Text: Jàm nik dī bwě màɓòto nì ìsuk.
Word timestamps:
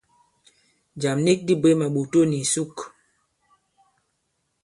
Jàm 1.01 1.17
nik 1.25 1.39
dī 1.45 1.53
bwě 1.61 1.71
màɓòto 1.79 2.19
nì 2.29 2.37
ìsuk. 2.45 2.75